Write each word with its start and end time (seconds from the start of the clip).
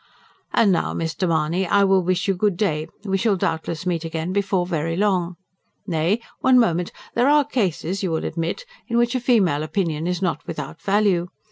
And 0.51 0.71
now, 0.71 0.95
Mr. 0.95 1.27
Mahony, 1.29 1.67
I 1.67 1.83
will 1.83 2.01
wish 2.01 2.27
you 2.27 2.33
good 2.33 2.57
day; 2.57 2.87
we 3.03 3.19
shall 3.19 3.35
doubtless 3.35 3.85
meet 3.85 4.03
again 4.03 4.33
before 4.33 4.65
very 4.65 4.95
long. 4.97 5.35
Nay, 5.85 6.21
one 6.39 6.57
moment! 6.57 6.91
There 7.13 7.29
are 7.29 7.45
cases, 7.45 8.01
you 8.01 8.09
will 8.09 8.25
admit, 8.25 8.65
in 8.87 8.97
which 8.97 9.13
a 9.13 9.19
female 9.19 9.61
opinion 9.61 10.07
is 10.07 10.19
not 10.19 10.41
without 10.47 10.81
value. 10.81 11.27